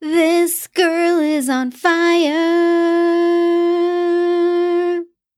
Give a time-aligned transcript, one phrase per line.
[0.00, 2.36] This girl is on fire.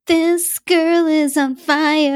[0.06, 2.12] This girl is on fire.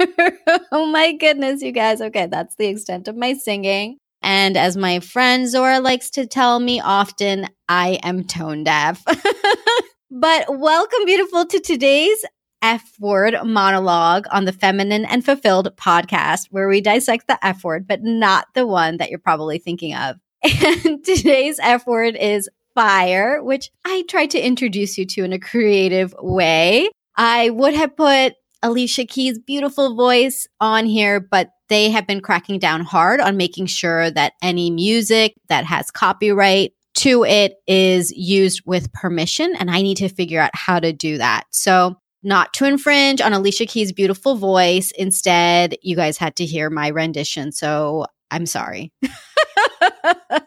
[0.72, 2.00] oh my goodness, you guys.
[2.00, 3.98] Okay, that's the extent of my singing.
[4.20, 9.04] And as my friend Zora likes to tell me often, I am tone deaf.
[10.10, 12.24] but welcome, beautiful, to today's
[12.62, 17.86] F word monologue on the Feminine and Fulfilled podcast, where we dissect the F word,
[17.86, 20.16] but not the one that you're probably thinking of.
[20.84, 25.38] And today's F word is fire, which I tried to introduce you to in a
[25.38, 26.88] creative way.
[27.16, 32.58] I would have put Alicia Keys' beautiful voice on here, but they have been cracking
[32.58, 38.62] down hard on making sure that any music that has copyright to it is used
[38.66, 39.54] with permission.
[39.56, 41.44] And I need to figure out how to do that.
[41.50, 44.90] So not to infringe on Alicia Keys' beautiful voice.
[44.92, 47.52] Instead, you guys had to hear my rendition.
[47.52, 48.92] So I'm sorry.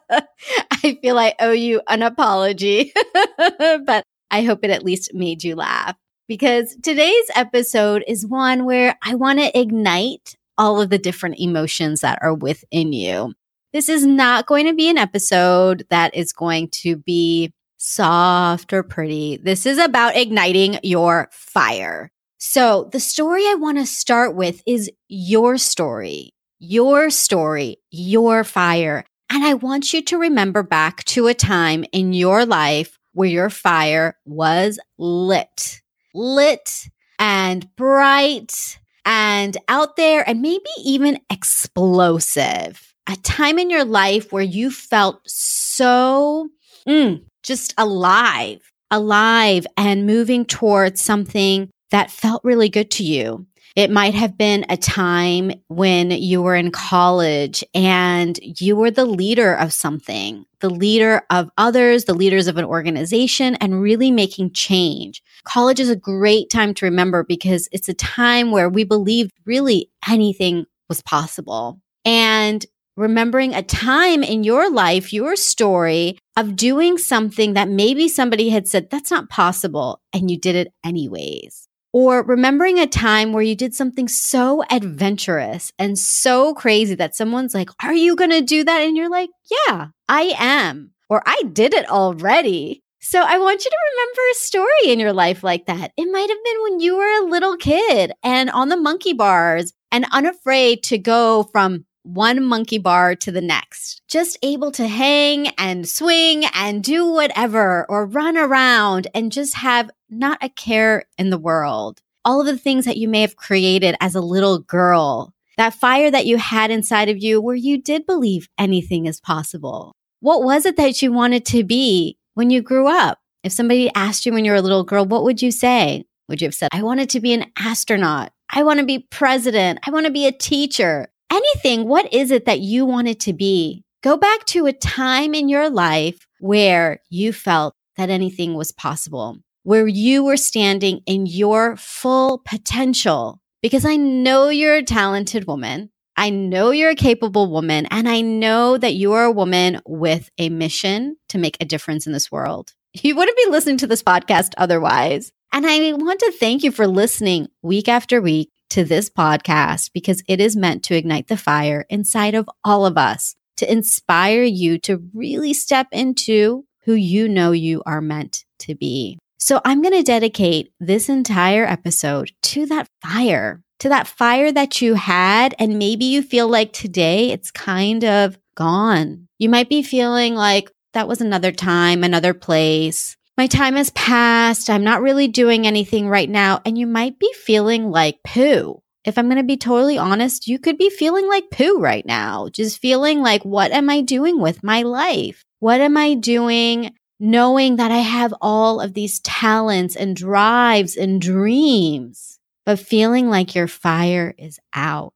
[0.09, 2.93] I feel I owe you an apology,
[3.47, 5.95] but I hope it at least made you laugh
[6.27, 12.01] because today's episode is one where I want to ignite all of the different emotions
[12.01, 13.33] that are within you.
[13.73, 17.53] This is not going to be an episode that is going to be
[17.83, 19.37] soft or pretty.
[19.37, 22.11] This is about igniting your fire.
[22.37, 29.03] So the story I want to start with is your story, your story, your fire.
[29.29, 33.49] And I want you to remember back to a time in your life where your
[33.49, 35.81] fire was lit,
[36.13, 36.87] lit
[37.19, 42.93] and bright and out there and maybe even explosive.
[43.07, 46.49] A time in your life where you felt so
[46.87, 53.45] mm, just alive, alive and moving towards something that felt really good to you.
[53.75, 59.05] It might have been a time when you were in college and you were the
[59.05, 64.53] leader of something, the leader of others, the leaders of an organization, and really making
[64.53, 65.23] change.
[65.43, 69.89] College is a great time to remember because it's a time where we believed really
[70.07, 71.81] anything was possible.
[72.05, 72.63] And
[72.95, 78.67] remembering a time in your life, your story of doing something that maybe somebody had
[78.67, 81.67] said, that's not possible, and you did it anyways.
[81.91, 87.53] Or remembering a time where you did something so adventurous and so crazy that someone's
[87.53, 88.81] like, Are you going to do that?
[88.81, 89.29] And you're like,
[89.67, 90.91] Yeah, I am.
[91.07, 92.81] Or I did it already.
[92.99, 95.91] So I want you to remember a story in your life like that.
[95.95, 99.73] It might have been when you were a little kid and on the monkey bars
[99.91, 105.47] and unafraid to go from one monkey bar to the next, just able to hang
[105.57, 111.29] and swing and do whatever or run around and just have not a care in
[111.29, 112.01] the world.
[112.25, 116.11] All of the things that you may have created as a little girl, that fire
[116.11, 119.93] that you had inside of you where you did believe anything is possible.
[120.19, 123.19] What was it that you wanted to be when you grew up?
[123.43, 126.05] If somebody asked you when you were a little girl, what would you say?
[126.29, 128.31] Would you have said, I wanted to be an astronaut?
[128.49, 129.79] I want to be president.
[129.85, 133.83] I want to be a teacher anything, what is it that you wanted to be?
[134.01, 139.37] Go back to a time in your life where you felt that anything was possible,
[139.63, 143.39] where you were standing in your full potential.
[143.61, 145.89] Because I know you're a talented woman.
[146.15, 150.29] I know you're a capable woman, and I know that you are a woman with
[150.37, 152.73] a mission to make a difference in this world.
[152.93, 155.31] You wouldn't be listening to this podcast otherwise.
[155.51, 160.23] And I want to thank you for listening week after week to this podcast because
[160.27, 164.79] it is meant to ignite the fire inside of all of us, to inspire you
[164.79, 169.19] to really step into who you know you are meant to be.
[169.37, 174.81] So I'm going to dedicate this entire episode to that fire, to that fire that
[174.81, 175.53] you had.
[175.59, 179.27] And maybe you feel like today it's kind of gone.
[179.37, 184.69] You might be feeling like that was another time, another place my time has passed.
[184.69, 186.61] I'm not really doing anything right now.
[186.65, 188.81] And you might be feeling like poo.
[189.05, 192.47] If I'm going to be totally honest, you could be feeling like poo right now.
[192.49, 195.43] Just feeling like, what am I doing with my life?
[195.59, 201.19] What am I doing knowing that I have all of these talents and drives and
[201.19, 205.12] dreams, but feeling like your fire is out?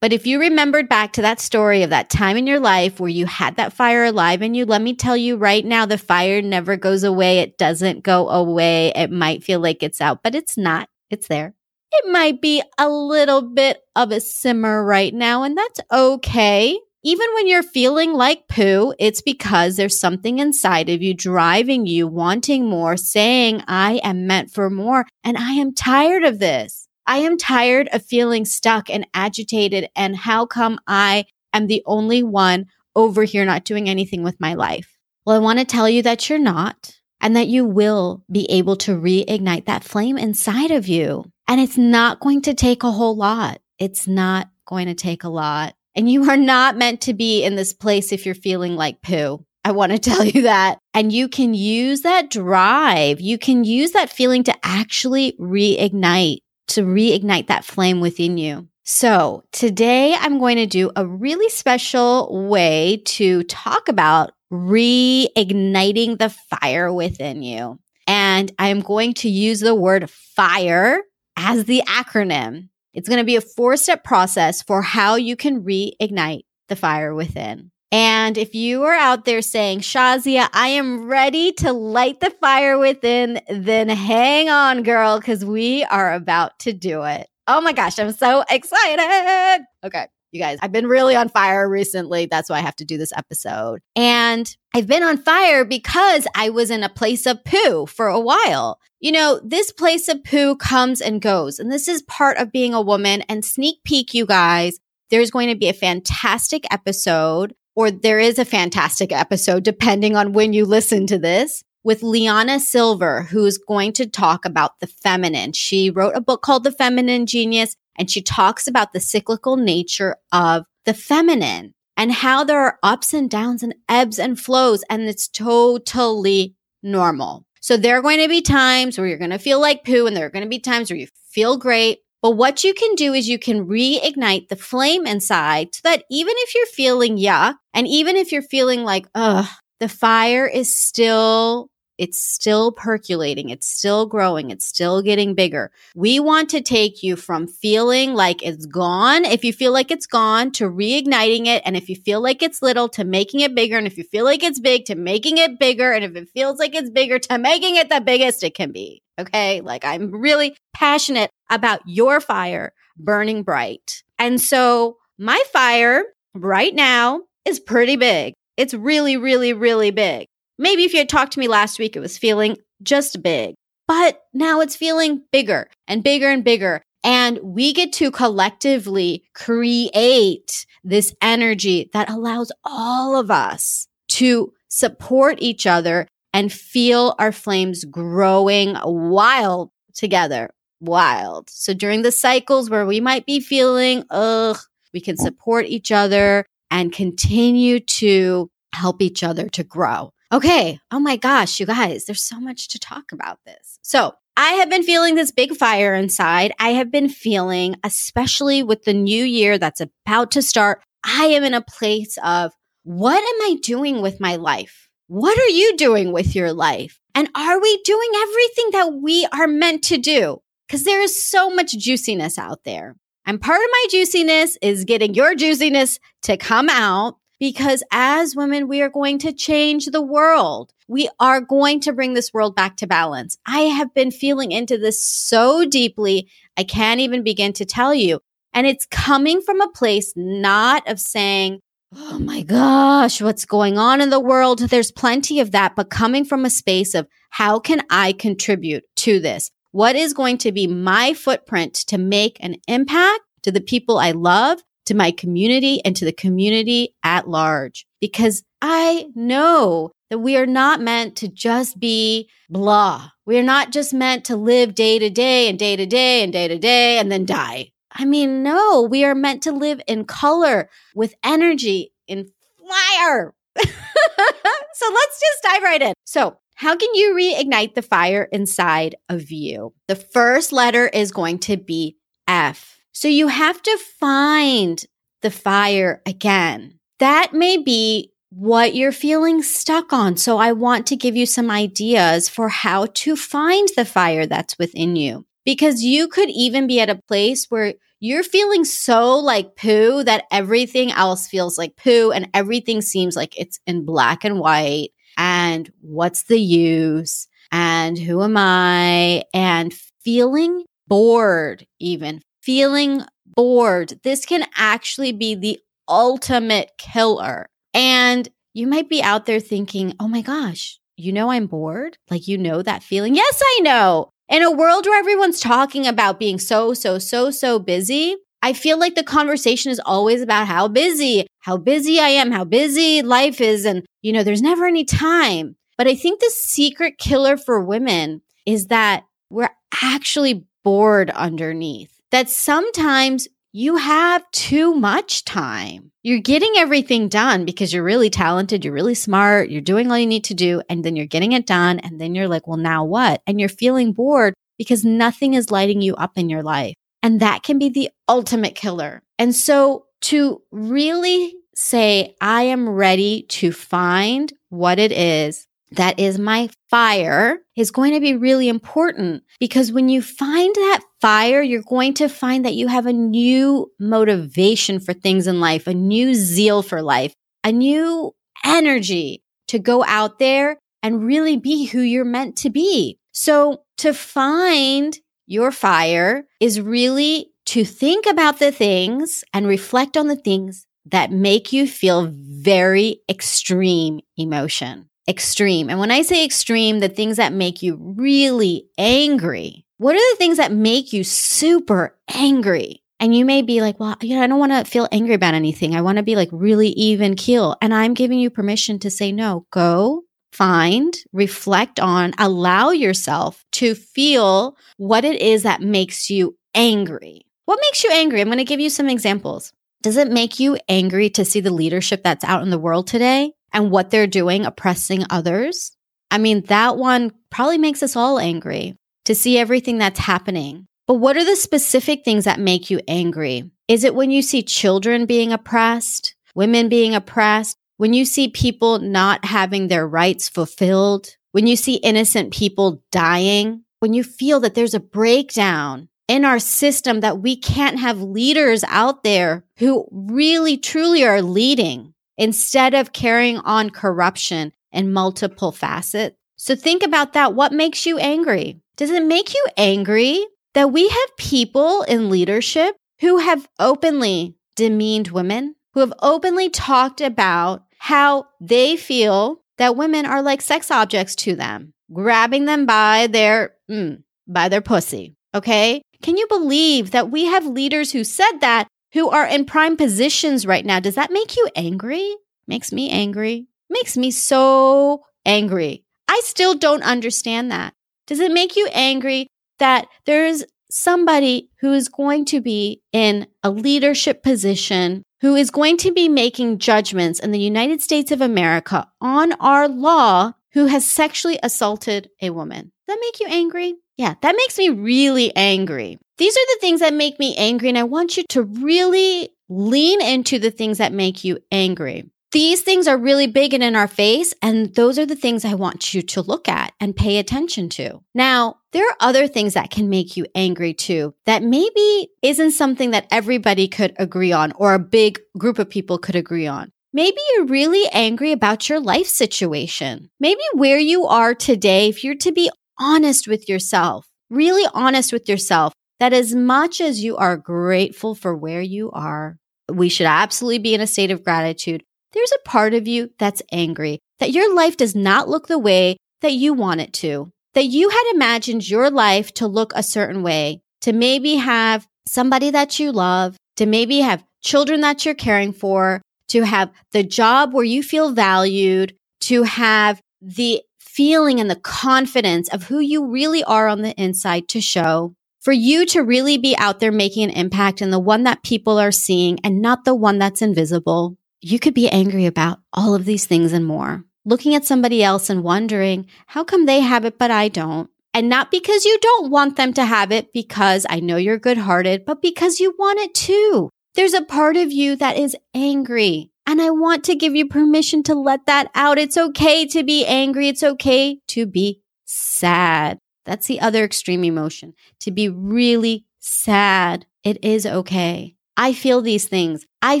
[0.00, 3.10] But if you remembered back to that story of that time in your life where
[3.10, 6.40] you had that fire alive in you, let me tell you right now, the fire
[6.40, 7.40] never goes away.
[7.40, 8.92] It doesn't go away.
[8.94, 10.88] It might feel like it's out, but it's not.
[11.10, 11.54] It's there.
[11.90, 16.78] It might be a little bit of a simmer right now, and that's okay.
[17.02, 22.06] Even when you're feeling like poo, it's because there's something inside of you driving you,
[22.06, 26.87] wanting more, saying, I am meant for more, and I am tired of this.
[27.08, 29.88] I am tired of feeling stuck and agitated.
[29.96, 34.54] And how come I am the only one over here not doing anything with my
[34.54, 34.98] life.
[35.24, 38.76] Well, I want to tell you that you're not and that you will be able
[38.76, 41.30] to reignite that flame inside of you.
[41.46, 43.60] And it's not going to take a whole lot.
[43.78, 45.74] It's not going to take a lot.
[45.94, 49.44] And you are not meant to be in this place if you're feeling like poo.
[49.64, 50.78] I want to tell you that.
[50.94, 53.20] And you can use that drive.
[53.20, 58.68] You can use that feeling to actually reignite, to reignite that flame within you.
[58.84, 66.30] So today I'm going to do a really special way to talk about reigniting the
[66.30, 67.78] fire within you.
[68.06, 71.02] And I'm going to use the word fire
[71.36, 72.70] as the acronym.
[72.94, 77.14] It's going to be a four step process for how you can reignite the fire
[77.14, 77.70] within.
[77.90, 82.78] And if you are out there saying, Shazia, I am ready to light the fire
[82.78, 87.28] within, then hang on, girl, because we are about to do it.
[87.46, 89.64] Oh my gosh, I'm so excited.
[89.84, 90.06] Okay.
[90.32, 92.26] You guys, I've been really on fire recently.
[92.26, 93.80] That's why I have to do this episode.
[93.96, 98.20] And I've been on fire because I was in a place of poo for a
[98.20, 98.78] while.
[99.00, 101.58] You know, this place of poo comes and goes.
[101.58, 103.22] And this is part of being a woman.
[103.22, 108.40] And sneak peek, you guys, there's going to be a fantastic episode, or there is
[108.40, 113.92] a fantastic episode, depending on when you listen to this, with LiYana Silver, who's going
[113.92, 115.52] to talk about the feminine.
[115.52, 120.16] She wrote a book called The Feminine Genius, and she talks about the cyclical nature
[120.32, 125.02] of the feminine and how there are ups and downs and ebbs and flows, and
[125.02, 127.46] it's totally normal.
[127.60, 130.16] So there are going to be times where you're going to feel like poo, and
[130.16, 132.00] there are going to be times where you feel great.
[132.20, 136.34] But what you can do is you can reignite the flame inside so that even
[136.38, 139.46] if you're feeling yuck, and even if you're feeling like, ugh,
[139.78, 143.50] the fire is still it's still percolating.
[143.50, 144.50] It's still growing.
[144.50, 145.72] It's still getting bigger.
[145.96, 149.24] We want to take you from feeling like it's gone.
[149.24, 151.62] If you feel like it's gone to reigniting it.
[151.66, 153.76] And if you feel like it's little to making it bigger.
[153.76, 155.92] And if you feel like it's big to making it bigger.
[155.92, 159.02] And if it feels like it's bigger to making it the biggest it can be.
[159.18, 159.60] Okay.
[159.60, 164.04] Like I'm really passionate about your fire burning bright.
[164.18, 166.04] And so my fire
[166.34, 168.34] right now is pretty big.
[168.56, 170.28] It's really, really, really big.
[170.58, 173.54] Maybe if you had talked to me last week, it was feeling just big,
[173.86, 176.82] but now it's feeling bigger and bigger and bigger.
[177.04, 185.36] And we get to collectively create this energy that allows all of us to support
[185.38, 190.50] each other and feel our flames growing wild together.
[190.80, 191.50] Wild.
[191.50, 194.58] So during the cycles where we might be feeling, ugh,
[194.92, 200.12] we can support each other and continue to help each other to grow.
[200.30, 200.78] Okay.
[200.90, 203.78] Oh my gosh, you guys, there's so much to talk about this.
[203.82, 206.52] So I have been feeling this big fire inside.
[206.60, 211.44] I have been feeling, especially with the new year that's about to start, I am
[211.44, 212.52] in a place of
[212.82, 214.88] what am I doing with my life?
[215.06, 217.00] What are you doing with your life?
[217.14, 220.42] And are we doing everything that we are meant to do?
[220.66, 222.96] Because there is so much juiciness out there.
[223.24, 228.68] And part of my juiciness is getting your juiciness to come out because as women,
[228.68, 230.72] we are going to change the world.
[230.88, 233.38] We are going to bring this world back to balance.
[233.46, 236.28] I have been feeling into this so deeply.
[236.56, 238.20] I can't even begin to tell you.
[238.52, 241.60] And it's coming from a place not of saying,
[241.96, 244.58] Oh my gosh, what's going on in the world?
[244.58, 249.20] There's plenty of that, but coming from a space of how can I contribute to
[249.20, 249.50] this?
[249.70, 254.10] What is going to be my footprint to make an impact to the people I
[254.10, 260.36] love to my community and to the community at large because I know that we
[260.36, 263.10] are not meant to just be blah.
[263.26, 266.32] We are not just meant to live day to day and day to day and
[266.32, 267.72] day to day and then die.
[267.92, 272.28] I mean, no, we are meant to live in color with energy, in
[272.58, 273.34] fire.
[273.58, 275.94] so let's just dive right in.
[276.04, 279.74] So, how can you reignite the fire inside of you?
[279.86, 282.77] The first letter is going to be F.
[282.98, 284.84] So you have to find
[285.22, 286.80] the fire again.
[286.98, 290.16] That may be what you're feeling stuck on.
[290.16, 294.58] So I want to give you some ideas for how to find the fire that's
[294.58, 295.26] within you.
[295.44, 300.24] Because you could even be at a place where you're feeling so like poo that
[300.32, 304.88] everything else feels like poo and everything seems like it's in black and white.
[305.16, 307.28] And what's the use?
[307.52, 309.22] And who am I?
[309.32, 317.48] And feeling bored, even feeling bored, this can actually be the ultimate killer.
[317.74, 321.96] And you might be out there thinking, oh my gosh, you know, I'm bored.
[322.10, 323.14] Like, you know that feeling.
[323.14, 324.10] Yes, I know.
[324.28, 328.78] In a world where everyone's talking about being so, so, so, so busy, I feel
[328.78, 333.40] like the conversation is always about how busy, how busy I am, how busy life
[333.40, 333.64] is.
[333.64, 335.56] And, you know, there's never any time.
[335.76, 339.50] But I think the secret killer for women is that we're
[339.82, 345.90] actually bored underneath, that sometimes you have too much time.
[346.02, 350.06] You're getting everything done because you're really talented, you're really smart, you're doing all you
[350.06, 351.78] need to do, and then you're getting it done.
[351.80, 353.22] And then you're like, well, now what?
[353.26, 356.74] And you're feeling bored because nothing is lighting you up in your life.
[357.02, 359.02] And that can be the ultimate killer.
[359.18, 366.18] And so to really say, I am ready to find what it is that is
[366.18, 371.62] my fire is going to be really important because when you find that fire, you're
[371.62, 376.14] going to find that you have a new motivation for things in life, a new
[376.14, 377.12] zeal for life,
[377.44, 382.98] a new energy to go out there and really be who you're meant to be.
[383.12, 384.96] So to find
[385.26, 391.10] your fire is really to think about the things and reflect on the things that
[391.12, 394.88] make you feel very extreme emotion.
[395.08, 395.70] Extreme.
[395.70, 399.64] And when I say extreme, the things that make you really angry.
[399.78, 402.82] What are the things that make you super angry?
[403.00, 405.34] And you may be like, well, you know, I don't want to feel angry about
[405.34, 405.74] anything.
[405.74, 407.56] I want to be like really even keel.
[407.62, 409.46] And I'm giving you permission to say no.
[409.50, 417.24] Go find, reflect on, allow yourself to feel what it is that makes you angry.
[417.46, 418.20] What makes you angry?
[418.20, 419.52] I'm going to give you some examples.
[419.80, 423.32] Does it make you angry to see the leadership that's out in the world today
[423.52, 425.72] and what they're doing, oppressing others?
[426.10, 430.66] I mean, that one probably makes us all angry to see everything that's happening.
[430.86, 433.50] But what are the specific things that make you angry?
[433.68, 437.58] Is it when you see children being oppressed, women being oppressed?
[437.78, 443.62] when you see people not having their rights fulfilled, when you see innocent people dying,
[443.80, 448.64] when you feel that there's a breakdown in our system that we can't have leaders
[448.64, 456.16] out there who really truly are leading instead of carrying on corruption in multiple facets.
[456.36, 457.34] So think about that.
[457.34, 458.60] What makes you angry?
[458.76, 465.08] Does it make you angry that we have people in leadership who have openly demeaned
[465.08, 471.14] women, who have openly talked about how they feel that women are like sex objects
[471.16, 475.16] to them, grabbing them by their mm, by their pussy.
[475.34, 475.82] Okay?
[476.02, 480.46] Can you believe that we have leaders who said that who are in prime positions
[480.46, 480.80] right now?
[480.80, 482.14] Does that make you angry?
[482.46, 483.46] Makes me angry.
[483.68, 485.84] Makes me so angry.
[486.08, 487.74] I still don't understand that.
[488.06, 489.26] Does it make you angry
[489.58, 495.76] that there's somebody who is going to be in a leadership position who is going
[495.78, 500.88] to be making judgments in the United States of America on our law who has
[500.88, 502.72] sexually assaulted a woman.
[502.86, 503.74] Does that make you angry?
[503.98, 505.98] Yeah, that makes me really angry.
[506.18, 510.00] These are the things that make me angry, and I want you to really lean
[510.00, 512.08] into the things that make you angry.
[512.30, 515.54] These things are really big and in our face, and those are the things I
[515.54, 518.00] want you to look at and pay attention to.
[518.14, 522.90] Now, there are other things that can make you angry too, that maybe isn't something
[522.90, 526.70] that everybody could agree on or a big group of people could agree on.
[526.92, 530.10] Maybe you're really angry about your life situation.
[530.20, 535.28] Maybe where you are today, if you're to be honest with yourself, really honest with
[535.28, 539.36] yourself, that as much as you are grateful for where you are,
[539.70, 541.82] we should absolutely be in a state of gratitude.
[542.12, 545.96] There's a part of you that's angry that your life does not look the way
[546.22, 550.22] that you want it to, that you had imagined your life to look a certain
[550.22, 555.52] way, to maybe have somebody that you love, to maybe have children that you're caring
[555.52, 560.62] for, to have the job where you feel valued, to have the
[560.98, 565.52] feeling and the confidence of who you really are on the inside to show, for
[565.52, 568.90] you to really be out there making an impact and the one that people are
[568.90, 573.26] seeing and not the one that's invisible you could be angry about all of these
[573.26, 574.04] things and more.
[574.24, 577.88] Looking at somebody else and wondering, how come they have it, but I don't?
[578.12, 581.58] And not because you don't want them to have it, because I know you're good
[581.58, 583.70] hearted, but because you want it too.
[583.94, 586.30] There's a part of you that is angry.
[586.48, 588.96] And I want to give you permission to let that out.
[588.96, 590.48] It's okay to be angry.
[590.48, 592.98] It's okay to be sad.
[593.26, 594.72] That's the other extreme emotion.
[595.00, 597.04] To be really sad.
[597.22, 598.34] It is okay.
[598.56, 599.66] I feel these things.
[599.82, 600.00] I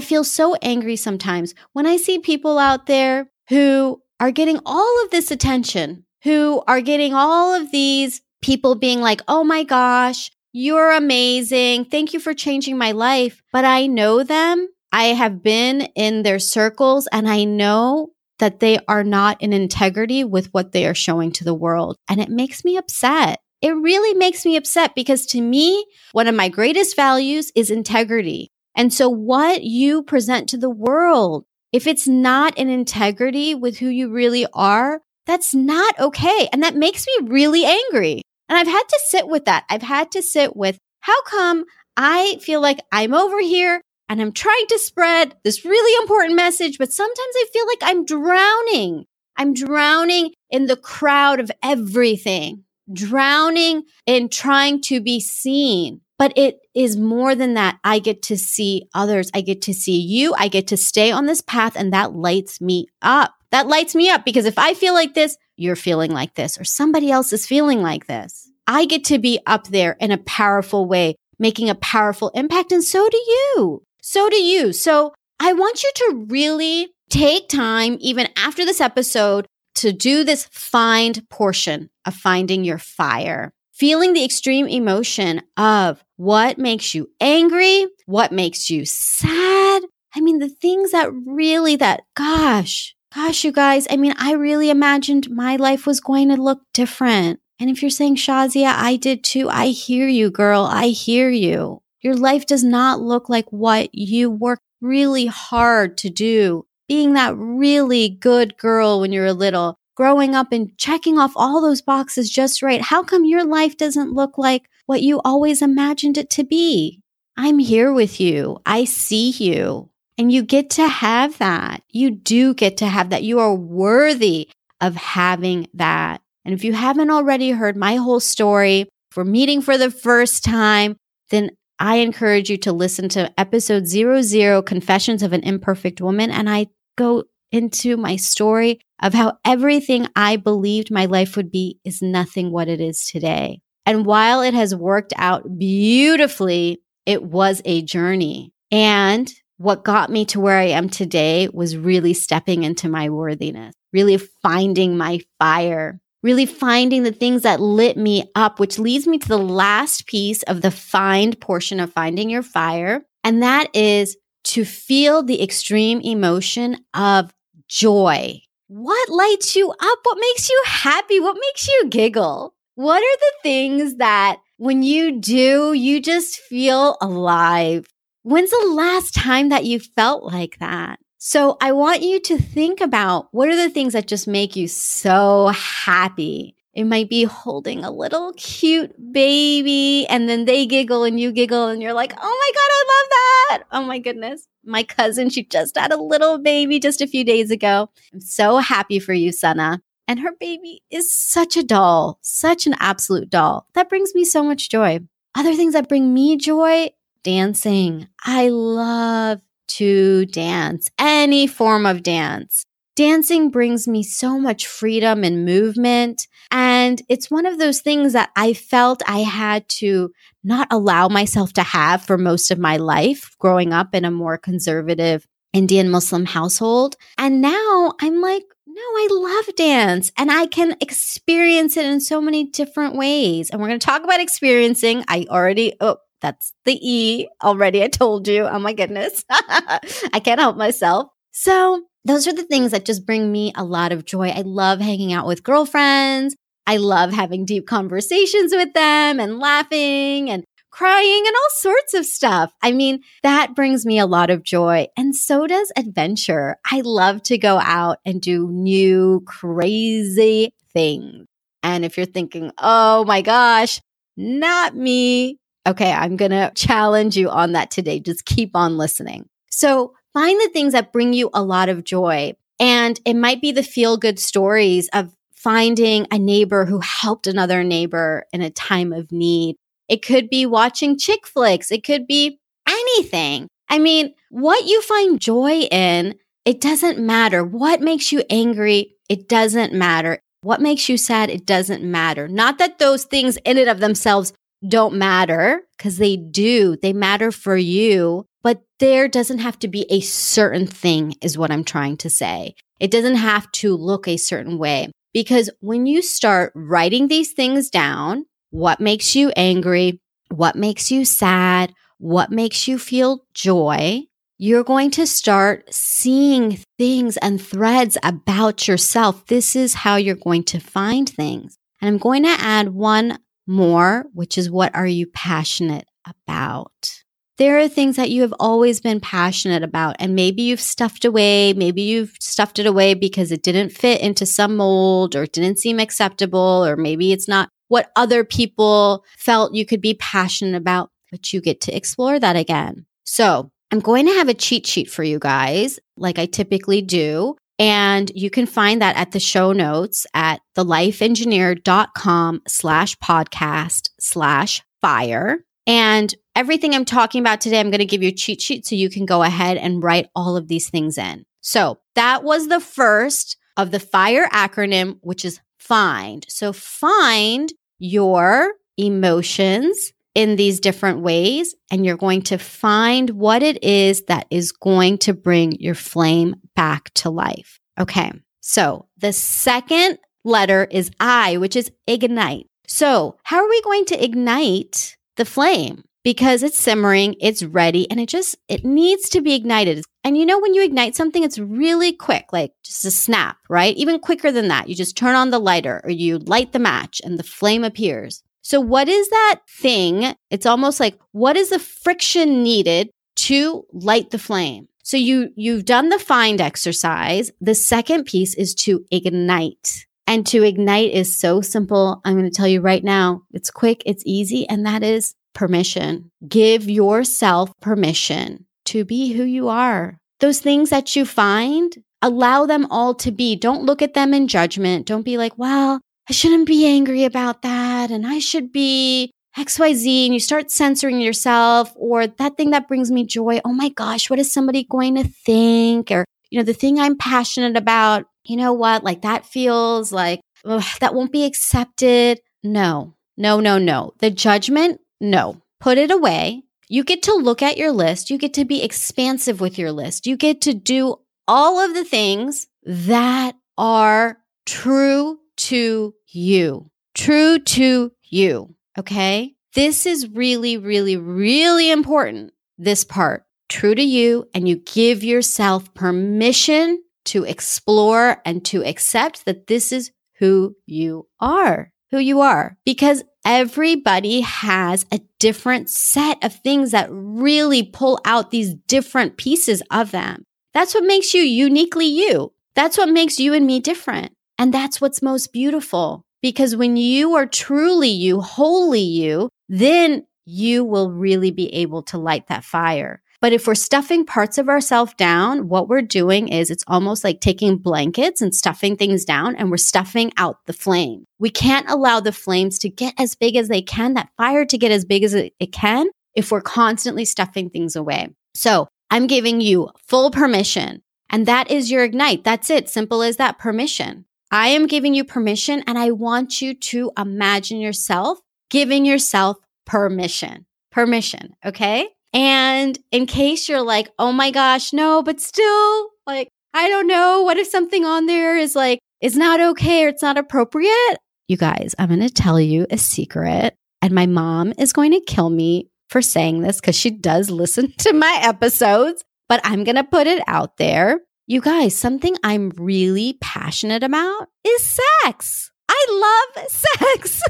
[0.00, 5.10] feel so angry sometimes when I see people out there who are getting all of
[5.10, 10.92] this attention, who are getting all of these people being like, oh my gosh, you're
[10.92, 11.84] amazing.
[11.84, 13.42] Thank you for changing my life.
[13.52, 14.70] But I know them.
[14.92, 20.24] I have been in their circles and I know that they are not in integrity
[20.24, 21.96] with what they are showing to the world.
[22.08, 23.40] And it makes me upset.
[23.60, 28.50] it really makes me upset because to me, one of my greatest values is integrity.
[28.76, 33.88] And so what you present to the world, if it's not in integrity with who
[33.88, 36.48] you really are, that's not okay.
[36.52, 38.22] And that makes me really angry.
[38.48, 39.64] And I've had to sit with that.
[39.68, 41.64] I've had to sit with how come
[41.96, 46.78] I feel like I'm over here and I'm trying to spread this really important message,
[46.78, 49.04] but sometimes I feel like I'm drowning.
[49.36, 56.00] I'm drowning in the crowd of everything, drowning in trying to be seen.
[56.18, 57.78] But it is more than that.
[57.84, 59.30] I get to see others.
[59.34, 60.34] I get to see you.
[60.36, 63.34] I get to stay on this path and that lights me up.
[63.52, 66.64] That lights me up because if I feel like this, you're feeling like this or
[66.64, 68.50] somebody else is feeling like this.
[68.66, 72.72] I get to be up there in a powerful way, making a powerful impact.
[72.72, 73.82] And so do you.
[74.10, 74.72] So do you.
[74.72, 80.48] So I want you to really take time, even after this episode, to do this
[80.50, 83.52] find portion of finding your fire.
[83.74, 89.82] Feeling the extreme emotion of what makes you angry, what makes you sad.
[90.16, 94.70] I mean, the things that really that, gosh, gosh, you guys, I mean, I really
[94.70, 97.40] imagined my life was going to look different.
[97.60, 100.62] And if you're saying, Shazia, I did too, I hear you, girl.
[100.62, 101.82] I hear you.
[102.00, 106.64] Your life does not look like what you worked really hard to do.
[106.88, 111.60] Being that really good girl when you were little, growing up and checking off all
[111.60, 112.80] those boxes just right.
[112.80, 117.02] How come your life doesn't look like what you always imagined it to be?
[117.36, 118.58] I'm here with you.
[118.64, 119.90] I see you.
[120.16, 121.82] And you get to have that.
[121.90, 123.22] You do get to have that.
[123.22, 124.48] You are worthy
[124.80, 126.20] of having that.
[126.44, 130.96] And if you haven't already heard my whole story for meeting for the first time,
[131.30, 136.30] then I encourage you to listen to episode 00 Confessions of an Imperfect Woman.
[136.30, 136.66] And I
[136.96, 142.50] go into my story of how everything I believed my life would be is nothing
[142.50, 143.60] what it is today.
[143.86, 148.52] And while it has worked out beautifully, it was a journey.
[148.70, 153.74] And what got me to where I am today was really stepping into my worthiness,
[153.92, 159.18] really finding my fire, really finding the things that lit me up, which leads me
[159.18, 163.02] to the last piece of the find portion of finding your fire.
[163.24, 167.32] And that is to feel the extreme emotion of
[167.68, 168.40] joy.
[168.68, 169.98] What lights you up?
[170.02, 171.20] What makes you happy?
[171.20, 172.54] What makes you giggle?
[172.74, 177.86] What are the things that when you do, you just feel alive?
[178.22, 180.98] When's the last time that you felt like that?
[181.20, 184.68] So I want you to think about what are the things that just make you
[184.68, 186.54] so happy?
[186.74, 191.66] It might be holding a little cute baby and then they giggle and you giggle
[191.66, 193.64] and you're like, oh my God, I love that.
[193.72, 194.46] Oh my goodness.
[194.64, 197.90] My cousin, she just had a little baby just a few days ago.
[198.12, 199.82] I'm so happy for you, Sana.
[200.06, 203.66] And her baby is such a doll, such an absolute doll.
[203.74, 205.00] That brings me so much joy.
[205.34, 206.90] Other things that bring me joy
[207.24, 208.06] dancing.
[208.24, 212.64] I love to dance, any form of dance.
[212.96, 216.26] Dancing brings me so much freedom and movement.
[216.50, 220.10] And it's one of those things that I felt I had to
[220.42, 224.36] not allow myself to have for most of my life growing up in a more
[224.36, 226.96] conservative Indian Muslim household.
[227.16, 232.20] And now I'm like, no, I love dance and I can experience it in so
[232.20, 233.50] many different ways.
[233.50, 235.04] And we're going to talk about experiencing.
[235.08, 237.82] I already, oh, that's the E already.
[237.82, 238.44] I told you.
[238.44, 239.24] Oh my goodness.
[239.30, 241.08] I can't help myself.
[241.32, 244.28] So those are the things that just bring me a lot of joy.
[244.28, 246.34] I love hanging out with girlfriends.
[246.66, 252.04] I love having deep conversations with them and laughing and crying and all sorts of
[252.04, 252.52] stuff.
[252.62, 254.86] I mean, that brings me a lot of joy.
[254.96, 256.56] And so does adventure.
[256.70, 261.26] I love to go out and do new, crazy things.
[261.62, 263.80] And if you're thinking, oh my gosh,
[264.16, 265.38] not me.
[265.68, 268.00] Okay, I'm going to challenge you on that today.
[268.00, 269.28] Just keep on listening.
[269.50, 272.32] So find the things that bring you a lot of joy.
[272.58, 277.62] And it might be the feel good stories of finding a neighbor who helped another
[277.62, 279.56] neighbor in a time of need.
[279.88, 281.70] It could be watching chick flicks.
[281.70, 283.46] It could be anything.
[283.68, 286.14] I mean, what you find joy in,
[286.46, 287.44] it doesn't matter.
[287.44, 288.96] What makes you angry?
[289.10, 290.18] It doesn't matter.
[290.40, 291.28] What makes you sad?
[291.28, 292.26] It doesn't matter.
[292.26, 294.32] Not that those things in and of themselves
[294.66, 296.76] don't matter, because they do.
[296.80, 298.26] They matter for you.
[298.42, 302.54] But there doesn't have to be a certain thing, is what I'm trying to say.
[302.80, 304.90] It doesn't have to look a certain way.
[305.12, 310.00] Because when you start writing these things down, what makes you angry?
[310.30, 311.72] What makes you sad?
[311.98, 314.02] What makes you feel joy?
[314.36, 319.26] You're going to start seeing things and threads about yourself.
[319.26, 321.58] This is how you're going to find things.
[321.80, 323.18] And I'm going to add one
[323.48, 327.02] more, which is what are you passionate about?
[327.38, 331.52] There are things that you have always been passionate about, and maybe you've stuffed away.
[331.52, 335.78] Maybe you've stuffed it away because it didn't fit into some mold or didn't seem
[335.78, 341.32] acceptable, or maybe it's not what other people felt you could be passionate about, but
[341.32, 342.86] you get to explore that again.
[343.04, 347.36] So I'm going to have a cheat sheet for you guys, like I typically do.
[347.58, 355.38] And you can find that at the show notes at thelifeengineer.com slash podcast slash fire.
[355.66, 358.74] And everything I'm talking about today, I'm going to give you a cheat sheet so
[358.74, 361.24] you can go ahead and write all of these things in.
[361.40, 366.24] So that was the first of the FIRE acronym, which is find.
[366.28, 373.62] So find your emotions in these different ways, and you're going to find what it
[373.62, 377.60] is that is going to bring your flame back to life.
[377.78, 378.10] Okay.
[378.40, 382.46] So the second letter is I, which is ignite.
[382.66, 385.84] So, how are we going to ignite the flame?
[386.04, 389.84] Because it's simmering, it's ready, and it just it needs to be ignited.
[390.04, 393.76] And you know when you ignite something, it's really quick, like just a snap, right?
[393.76, 394.68] Even quicker than that.
[394.68, 398.22] You just turn on the lighter or you light the match and the flame appears.
[398.48, 400.14] So, what is that thing?
[400.30, 404.68] It's almost like what is the friction needed to light the flame?
[404.82, 407.30] So you you've done the find exercise.
[407.42, 409.84] The second piece is to ignite.
[410.06, 412.00] And to ignite is so simple.
[412.06, 413.20] I'm going to tell you right now.
[413.32, 416.10] It's quick, it's easy, and that is permission.
[416.26, 419.98] Give yourself permission to be who you are.
[420.20, 423.36] Those things that you find, allow them all to be.
[423.36, 424.86] Don't look at them in judgment.
[424.86, 427.67] Don't be like, well, I shouldn't be angry about that.
[427.90, 430.06] And I should be XYZ.
[430.06, 433.40] And you start censoring yourself or that thing that brings me joy.
[433.44, 435.90] Oh my gosh, what is somebody going to think?
[435.90, 438.84] Or, you know, the thing I'm passionate about, you know what?
[438.84, 442.20] Like that feels like ugh, that won't be accepted.
[442.42, 443.92] No, no, no, no.
[443.98, 445.42] The judgment, no.
[445.60, 446.42] Put it away.
[446.68, 448.10] You get to look at your list.
[448.10, 450.06] You get to be expansive with your list.
[450.06, 456.70] You get to do all of the things that are true to you.
[456.98, 458.56] True to you.
[458.76, 459.36] Okay.
[459.54, 462.32] This is really, really, really important.
[462.58, 469.26] This part, true to you, and you give yourself permission to explore and to accept
[469.26, 476.22] that this is who you are, who you are, because everybody has a different set
[476.24, 480.24] of things that really pull out these different pieces of them.
[480.52, 482.32] That's what makes you uniquely you.
[482.56, 484.12] That's what makes you and me different.
[484.36, 486.04] And that's what's most beautiful.
[486.22, 491.98] Because when you are truly you, wholly you, then you will really be able to
[491.98, 493.02] light that fire.
[493.20, 497.20] But if we're stuffing parts of ourselves down, what we're doing is it's almost like
[497.20, 501.04] taking blankets and stuffing things down and we're stuffing out the flame.
[501.18, 504.58] We can't allow the flames to get as big as they can, that fire to
[504.58, 508.10] get as big as it, can if we're constantly stuffing things away.
[508.34, 512.22] So I'm giving you full permission and that is your ignite.
[512.22, 512.68] That's it.
[512.68, 514.04] Simple as that permission.
[514.30, 519.36] I am giving you permission and I want you to imagine yourself giving yourself
[519.66, 520.46] permission.
[520.70, 521.34] Permission.
[521.44, 521.88] Okay.
[522.12, 527.22] And in case you're like, oh my gosh, no, but still, like, I don't know.
[527.22, 530.98] What if something on there is like, is not okay or it's not appropriate?
[531.28, 533.54] You guys, I'm going to tell you a secret.
[533.82, 537.72] And my mom is going to kill me for saying this because she does listen
[537.78, 541.00] to my episodes, but I'm going to put it out there.
[541.30, 545.52] You guys, something I'm really passionate about is sex.
[545.68, 547.22] I love sex.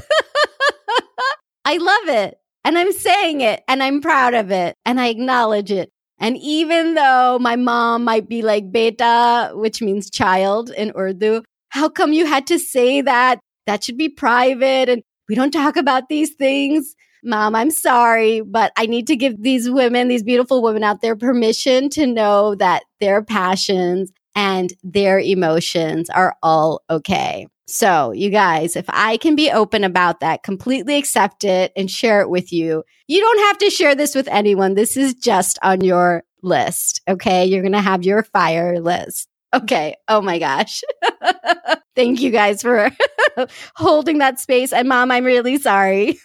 [1.65, 2.37] I love it.
[2.63, 5.91] And I'm saying it and I'm proud of it and I acknowledge it.
[6.17, 11.89] And even though my mom might be like beta, which means child in Urdu, how
[11.89, 13.41] come you had to say that?
[13.67, 16.95] That should be private and we don't talk about these things.
[17.23, 21.15] Mom, I'm sorry, but I need to give these women, these beautiful women out there
[21.15, 27.47] permission to know that their passions and their emotions are all okay.
[27.67, 32.21] So, you guys, if I can be open about that, completely accept it and share
[32.21, 34.73] it with you, you don't have to share this with anyone.
[34.73, 37.01] This is just on your list.
[37.07, 37.45] Okay.
[37.45, 39.27] You're going to have your fire list.
[39.53, 39.95] Okay.
[40.07, 40.81] Oh my gosh.
[41.95, 42.91] Thank you guys for
[43.75, 44.71] holding that space.
[44.71, 46.17] And mom, I'm really sorry.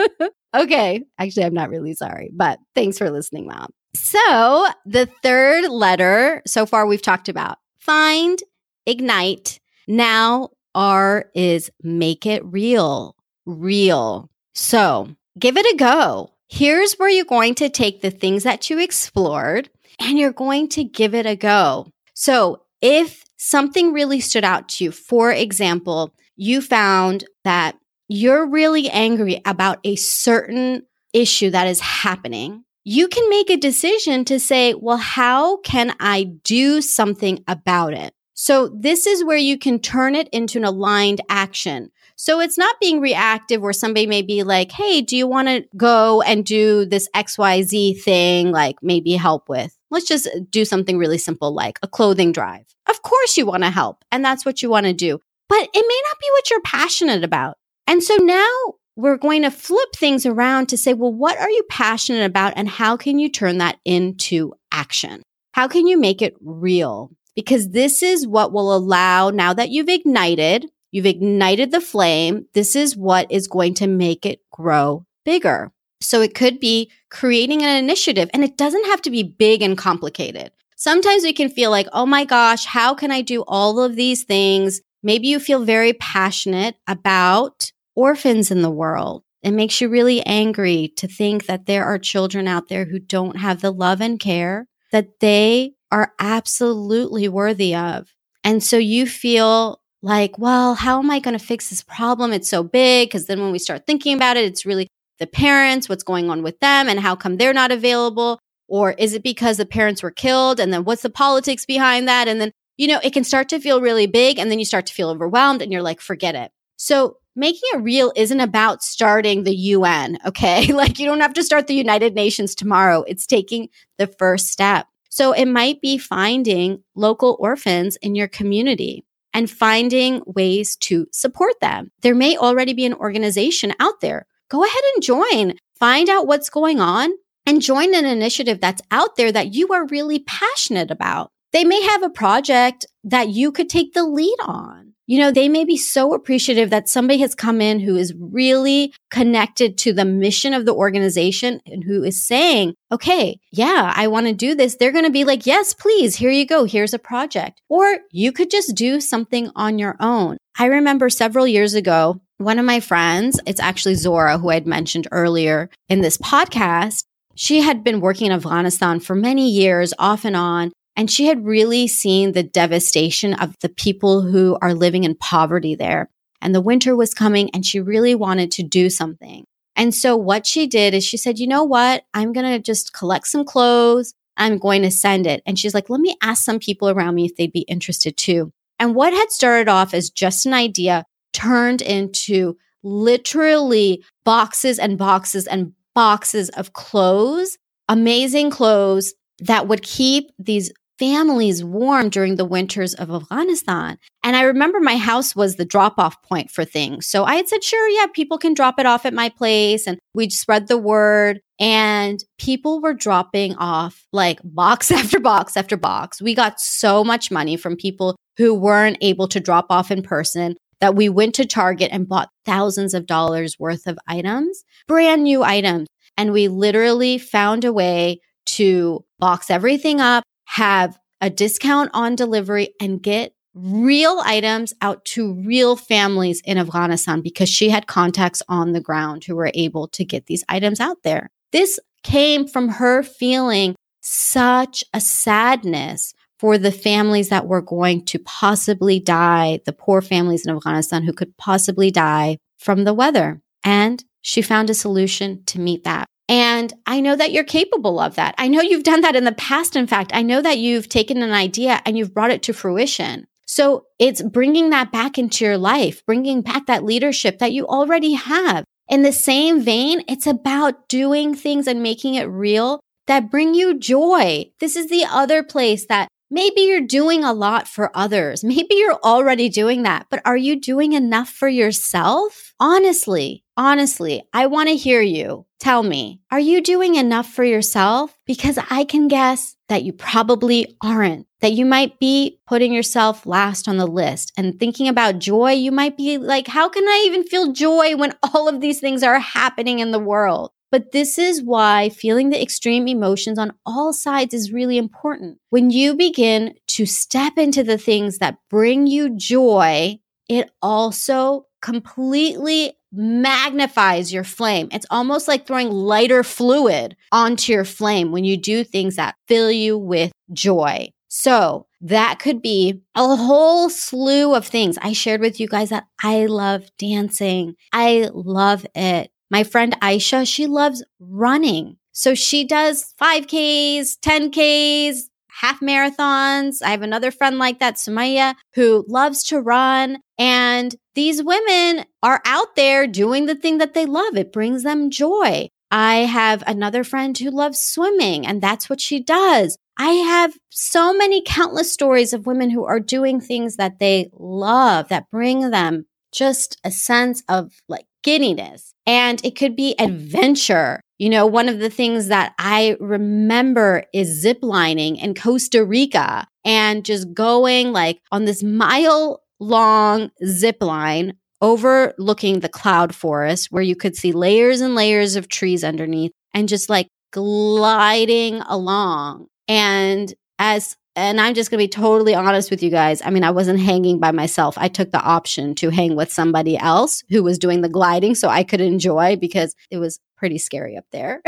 [0.56, 1.04] okay.
[1.18, 3.70] Actually, I'm not really sorry, but thanks for listening, mom.
[3.94, 8.38] So the third letter so far we've talked about find,
[8.86, 9.60] ignite.
[9.86, 14.30] Now R is make it real, real.
[14.54, 16.34] So give it a go.
[16.48, 20.84] Here's where you're going to take the things that you explored and you're going to
[20.84, 21.88] give it a go.
[22.14, 28.90] So if something really stood out to you, for example, you found that you're really
[28.90, 34.74] angry about a certain issue that is happening, you can make a decision to say,
[34.74, 38.14] well, how can I do something about it?
[38.34, 41.90] So this is where you can turn it into an aligned action.
[42.20, 45.64] So it's not being reactive where somebody may be like, Hey, do you want to
[45.76, 48.50] go and do this XYZ thing?
[48.50, 52.66] Like maybe help with, let's just do something really simple, like a clothing drive.
[52.88, 55.68] Of course you want to help and that's what you want to do, but it
[55.74, 57.56] may not be what you're passionate about.
[57.86, 58.50] And so now
[58.96, 62.68] we're going to flip things around to say, well, what are you passionate about and
[62.68, 65.22] how can you turn that into action?
[65.52, 67.12] How can you make it real?
[67.36, 72.76] Because this is what will allow, now that you've ignited, you've ignited the flame, this
[72.76, 75.72] is what is going to make it grow bigger.
[76.00, 79.76] So it could be creating an initiative and it doesn't have to be big and
[79.76, 80.52] complicated.
[80.76, 84.24] Sometimes we can feel like, oh my gosh, how can I do all of these
[84.24, 84.80] things?
[85.02, 89.24] Maybe you feel very passionate about orphans in the world.
[89.42, 93.36] It makes you really angry to think that there are children out there who don't
[93.36, 98.08] have the love and care that they are absolutely worthy of.
[98.44, 102.32] And so you feel like, well, how am I going to fix this problem?
[102.32, 103.08] It's so big.
[103.08, 106.42] Because then when we start thinking about it, it's really the parents, what's going on
[106.42, 108.38] with them, and how come they're not available?
[108.68, 110.60] Or is it because the parents were killed?
[110.60, 112.28] And then what's the politics behind that?
[112.28, 114.38] And then, you know, it can start to feel really big.
[114.38, 116.52] And then you start to feel overwhelmed and you're like, forget it.
[116.76, 120.66] So making it real isn't about starting the UN, okay?
[120.72, 123.04] like you don't have to start the United Nations tomorrow.
[123.08, 124.86] It's taking the first step.
[125.08, 129.04] So it might be finding local orphans in your community
[129.38, 131.92] and finding ways to support them.
[132.02, 134.26] There may already be an organization out there.
[134.50, 135.56] Go ahead and join.
[135.78, 137.12] Find out what's going on
[137.46, 141.30] and join an initiative that's out there that you are really passionate about.
[141.52, 145.48] They may have a project that you could take the lead on you know, they
[145.48, 150.04] may be so appreciative that somebody has come in who is really connected to the
[150.04, 154.76] mission of the organization and who is saying, okay, yeah, I want to do this.
[154.76, 156.64] They're going to be like, yes, please, here you go.
[156.64, 157.62] Here's a project.
[157.70, 160.36] Or you could just do something on your own.
[160.58, 165.08] I remember several years ago, one of my friends, it's actually Zora, who I'd mentioned
[165.10, 167.04] earlier in this podcast.
[167.34, 170.72] She had been working in Afghanistan for many years, off and on.
[170.98, 175.76] And she had really seen the devastation of the people who are living in poverty
[175.76, 176.10] there.
[176.42, 179.44] And the winter was coming and she really wanted to do something.
[179.76, 182.02] And so what she did is she said, you know what?
[182.14, 184.12] I'm going to just collect some clothes.
[184.36, 185.40] I'm going to send it.
[185.46, 188.52] And she's like, let me ask some people around me if they'd be interested too.
[188.80, 195.46] And what had started off as just an idea turned into literally boxes and boxes
[195.46, 197.56] and boxes of clothes,
[197.88, 203.98] amazing clothes that would keep these families warm during the winters of Afghanistan.
[204.22, 207.06] And I remember my house was the drop off point for things.
[207.06, 209.86] So I had said, sure, yeah, people can drop it off at my place.
[209.86, 211.40] And we'd spread the word.
[211.60, 216.20] And people were dropping off like box after box after box.
[216.20, 220.56] We got so much money from people who weren't able to drop off in person
[220.80, 225.42] that we went to Target and bought thousands of dollars worth of items, brand new
[225.42, 225.88] items.
[226.16, 232.70] And we literally found a way to box everything up, have a discount on delivery
[232.80, 238.72] and get real items out to real families in Afghanistan because she had contacts on
[238.72, 241.28] the ground who were able to get these items out there.
[241.52, 248.18] This came from her feeling such a sadness for the families that were going to
[248.20, 253.42] possibly die, the poor families in Afghanistan who could possibly die from the weather.
[253.64, 256.06] And she found a solution to meet that.
[256.28, 258.34] And I know that you're capable of that.
[258.36, 259.76] I know you've done that in the past.
[259.76, 263.26] In fact, I know that you've taken an idea and you've brought it to fruition.
[263.46, 268.12] So it's bringing that back into your life, bringing back that leadership that you already
[268.12, 268.64] have.
[268.88, 273.78] In the same vein, it's about doing things and making it real that bring you
[273.78, 274.50] joy.
[274.60, 278.44] This is the other place that maybe you're doing a lot for others.
[278.44, 282.47] Maybe you're already doing that, but are you doing enough for yourself?
[282.60, 285.46] Honestly, honestly, I want to hear you.
[285.60, 288.18] Tell me, are you doing enough for yourself?
[288.26, 293.68] Because I can guess that you probably aren't, that you might be putting yourself last
[293.68, 295.52] on the list and thinking about joy.
[295.52, 299.04] You might be like, how can I even feel joy when all of these things
[299.04, 300.50] are happening in the world?
[300.70, 305.38] But this is why feeling the extreme emotions on all sides is really important.
[305.50, 312.74] When you begin to step into the things that bring you joy, it also completely
[312.92, 314.68] magnifies your flame.
[314.72, 319.50] It's almost like throwing lighter fluid onto your flame when you do things that fill
[319.50, 320.88] you with joy.
[321.08, 324.78] So that could be a whole slew of things.
[324.82, 327.54] I shared with you guys that I love dancing.
[327.72, 329.10] I love it.
[329.30, 331.76] My friend Aisha, she loves running.
[331.92, 335.08] So she does 5Ks, 10Ks,
[335.40, 336.62] half marathons.
[336.62, 339.98] I have another friend like that, Sumaya, who loves to run.
[340.18, 344.16] And these women are out there doing the thing that they love.
[344.16, 345.48] It brings them joy.
[345.70, 349.56] I have another friend who loves swimming, and that's what she does.
[349.78, 354.88] I have so many countless stories of women who are doing things that they love
[354.88, 358.74] that bring them just a sense of like giddiness.
[358.84, 360.80] And it could be adventure.
[360.98, 366.84] You know, one of the things that I remember is ziplining in Costa Rica and
[366.84, 373.76] just going like on this mile long zip line overlooking the cloud forest where you
[373.76, 379.26] could see layers and layers of trees underneath and just like gliding along.
[379.46, 383.00] And as and I'm just going to be totally honest with you guys.
[383.04, 384.58] I mean, I wasn't hanging by myself.
[384.58, 388.28] I took the option to hang with somebody else who was doing the gliding so
[388.28, 391.22] I could enjoy because it was pretty scary up there.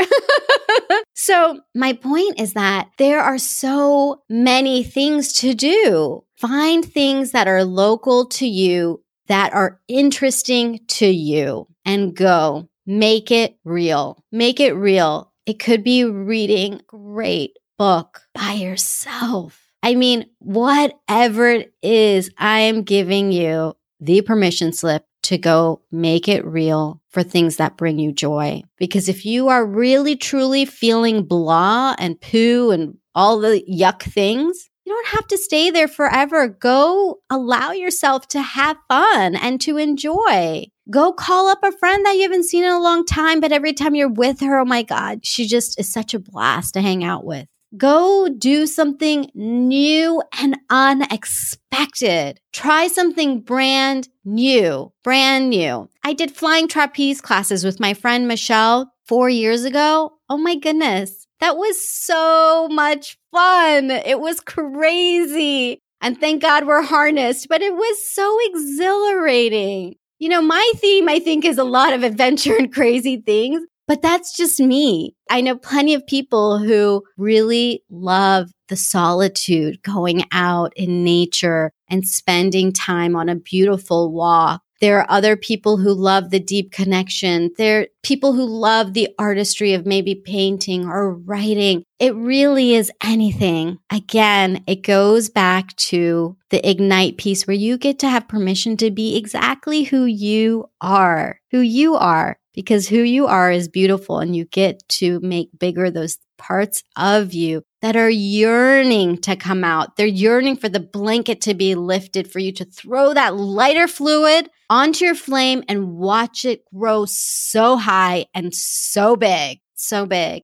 [1.15, 6.25] so, my point is that there are so many things to do.
[6.41, 12.67] Find things that are local to you, that are interesting to you, and go.
[12.87, 14.25] Make it real.
[14.31, 15.31] Make it real.
[15.45, 19.61] It could be reading great book by yourself.
[19.83, 26.27] I mean, whatever it is, I am giving you the permission slip to go make
[26.27, 28.63] it real for things that bring you joy.
[28.77, 34.70] Because if you are really truly feeling blah and poo and all the yuck things,
[34.91, 36.47] don't have to stay there forever.
[36.47, 40.65] Go allow yourself to have fun and to enjoy.
[40.89, 43.73] Go call up a friend that you haven't seen in a long time, but every
[43.73, 47.03] time you're with her, oh my God, she just is such a blast to hang
[47.03, 47.47] out with.
[47.77, 52.41] Go do something new and unexpected.
[52.51, 55.89] Try something brand new, brand new.
[56.03, 60.13] I did flying trapeze classes with my friend Michelle four years ago.
[60.29, 61.27] Oh my goodness.
[61.41, 63.91] That was so much fun.
[63.91, 65.79] It was crazy.
[65.99, 69.95] And thank God we're harnessed, but it was so exhilarating.
[70.19, 73.63] You know, my theme, I think, is a lot of adventure and crazy things.
[73.87, 75.15] But that's just me.
[75.29, 82.07] I know plenty of people who really love the solitude, going out in nature and
[82.07, 84.61] spending time on a beautiful walk.
[84.81, 87.51] There are other people who love the deep connection.
[87.57, 91.83] There are people who love the artistry of maybe painting or writing.
[91.99, 93.77] It really is anything.
[93.91, 98.89] Again, it goes back to the ignite piece where you get to have permission to
[98.89, 104.35] be exactly who you are, who you are because who you are is beautiful and
[104.35, 109.95] you get to make bigger those parts of you that are yearning to come out.
[109.95, 114.49] They're yearning for the blanket to be lifted, for you to throw that lighter fluid
[114.69, 120.43] onto your flame and watch it grow so high and so big, so big.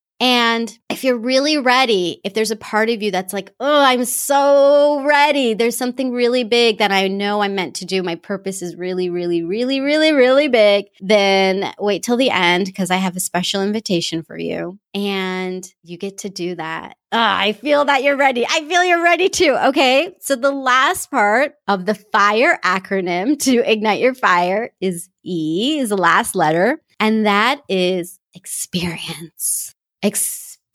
[0.57, 4.05] And if you're really ready, if there's a part of you that's like, oh, I'm
[4.05, 8.01] so ready, there's something really big that I know I'm meant to do.
[8.01, 10.85] My purpose is really, really, really, really, really big.
[10.99, 14.79] Then wait till the end because I have a special invitation for you.
[14.95, 16.97] And you get to do that.
[17.11, 18.43] Oh, I feel that you're ready.
[18.49, 19.55] I feel you're ready too.
[19.65, 20.15] Okay.
[20.21, 25.89] So the last part of the FIRE acronym to ignite your fire is E, is
[25.89, 26.81] the last letter.
[26.99, 29.75] And that is experience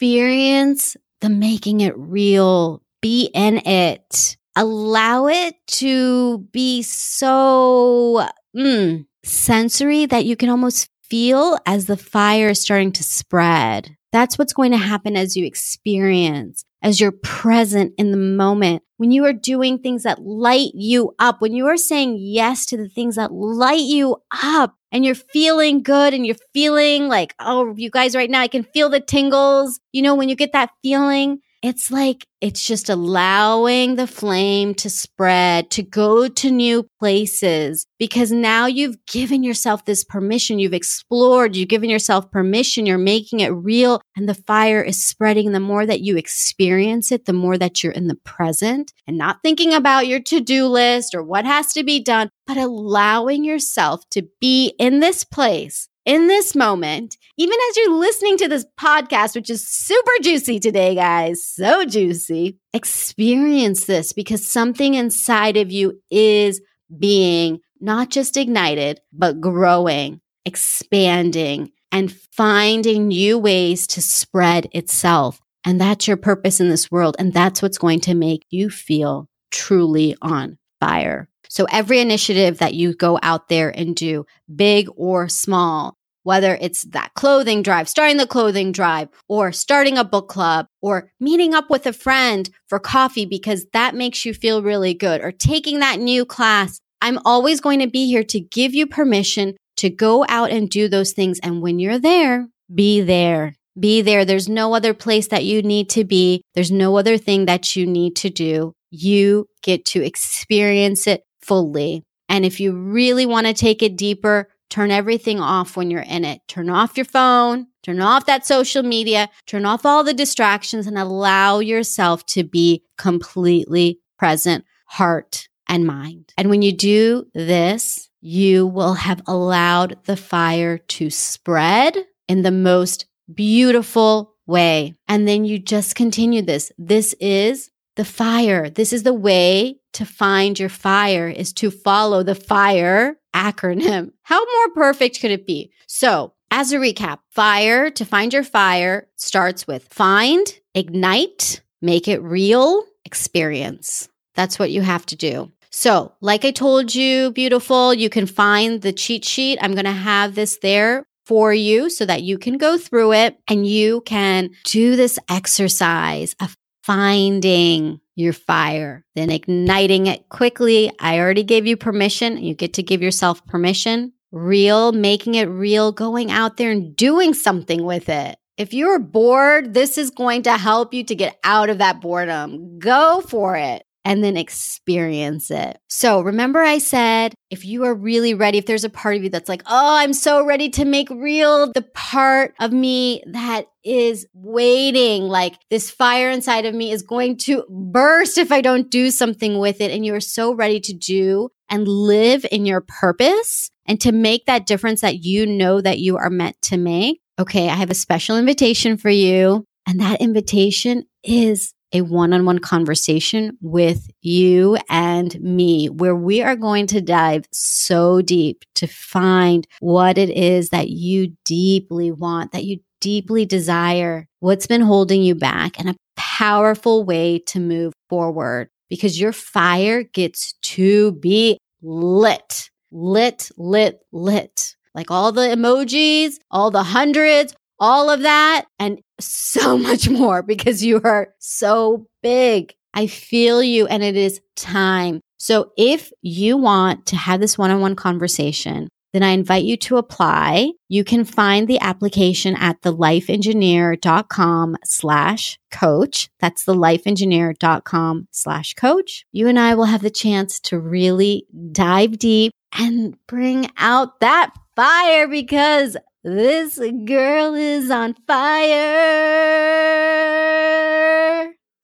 [0.03, 10.07] experience the making it real, be in it, allow it to be so mm, sensory
[10.07, 13.97] that you can almost feel as the fire is starting to spread.
[14.12, 18.83] That's what's going to happen as you experience, as you're present in the moment.
[18.98, 22.77] When you are doing things that light you up, when you are saying yes to
[22.77, 27.75] the things that light you up, and you're feeling good and you're feeling like, oh,
[27.77, 29.81] you guys right now, I can feel the tingles.
[29.90, 34.90] You know, when you get that feeling, it's like it's just allowing the flame to
[34.90, 40.59] spread, to go to new places, because now you've given yourself this permission.
[40.59, 45.52] You've explored, you've given yourself permission, you're making it real, and the fire is spreading.
[45.52, 49.38] The more that you experience it, the more that you're in the present and not
[49.42, 54.02] thinking about your to do list or what has to be done, but allowing yourself
[54.10, 59.35] to be in this place in this moment, even as you're listening to this podcast,
[59.35, 66.00] which is super juicy today, guys, so juicy, experience this because something inside of you
[66.11, 66.61] is
[66.98, 75.40] being not just ignited, but growing, expanding, and finding new ways to spread itself.
[75.65, 77.17] And that's your purpose in this world.
[77.19, 81.29] And that's what's going to make you feel truly on fire.
[81.53, 84.25] So every initiative that you go out there and do,
[84.57, 90.03] big or small, whether it's that clothing drive, starting the clothing drive, or starting a
[90.03, 94.63] book club, or meeting up with a friend for coffee because that makes you feel
[94.63, 96.81] really good, or taking that new class.
[97.03, 100.88] I'm always going to be here to give you permission to go out and do
[100.88, 101.38] those things.
[101.42, 103.57] And when you're there, be there.
[103.79, 104.25] Be there.
[104.25, 106.40] There's no other place that you need to be.
[106.55, 108.73] There's no other thing that you need to do.
[108.90, 112.05] You get to experience it fully.
[112.29, 116.25] And if you really want to take it deeper, turn everything off when you're in
[116.25, 116.40] it.
[116.49, 120.97] Turn off your phone, turn off that social media, turn off all the distractions, and
[120.97, 126.33] allow yourself to be completely present, heart and mind.
[126.38, 131.97] And when you do this, you will have allowed the fire to spread
[132.29, 134.95] in the most beautiful way.
[135.09, 136.73] And then you just continue this.
[136.79, 138.71] This is the fire.
[138.71, 144.13] This is the way to find your fire is to follow the fire acronym.
[144.23, 145.73] How more perfect could it be?
[145.87, 152.23] So, as a recap, fire to find your fire starts with find, ignite, make it
[152.23, 154.09] real, experience.
[154.35, 155.51] That's what you have to do.
[155.71, 159.59] So, like I told you, beautiful, you can find the cheat sheet.
[159.63, 163.38] I'm going to have this there for you so that you can go through it
[163.49, 170.92] and you can do this exercise of finding your fire, then igniting it quickly.
[170.98, 172.38] I already gave you permission.
[172.38, 174.13] You get to give yourself permission.
[174.31, 178.37] Real, making it real, going out there and doing something with it.
[178.56, 182.79] If you're bored, this is going to help you to get out of that boredom.
[182.79, 185.79] Go for it and then experience it.
[185.88, 189.31] So remember, I said, if you are really ready, if there's a part of you
[189.31, 194.27] that's like, oh, I'm so ready to make real the part of me that is
[194.35, 199.11] waiting, like this fire inside of me is going to burst if I don't do
[199.11, 199.90] something with it.
[199.90, 204.46] And you are so ready to do and live in your purpose and to make
[204.46, 207.21] that difference that you know that you are meant to make.
[207.38, 209.65] Okay, I have a special invitation for you.
[209.87, 216.43] And that invitation is a one on one conversation with you and me, where we
[216.43, 222.53] are going to dive so deep to find what it is that you deeply want,
[222.53, 227.93] that you deeply desire, what's been holding you back, and a powerful way to move
[228.09, 234.77] forward because your fire gets to be lit, lit, lit, lit.
[234.95, 240.83] Like all the emojis, all the hundreds, all of that and so much more because
[240.83, 242.75] you are so big.
[242.95, 245.21] I feel you and it is time.
[245.39, 250.71] So if you want to have this one-on-one conversation, then I invite you to apply.
[250.89, 256.31] You can find the application at thelifeengineer.com slash coach.
[256.41, 259.25] That's thelifeengineer.com slash coach.
[259.33, 264.55] You and I will have the chance to really dive deep and bring out that
[264.77, 268.73] fire because this girl is on fire.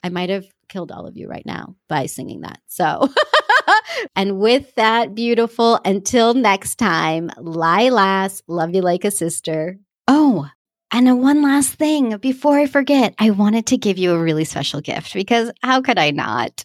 [0.03, 2.61] I might have killed all of you right now by singing that.
[2.69, 3.09] So,
[4.17, 9.79] and with that, beautiful, until next time, Lilas, love you like a sister.
[10.07, 10.49] Oh,
[10.91, 14.81] and one last thing before I forget, I wanted to give you a really special
[14.81, 16.65] gift because how could I not?